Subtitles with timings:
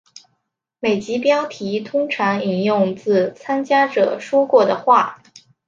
[0.79, 5.21] 每集标题通常引用自参加者说过的话。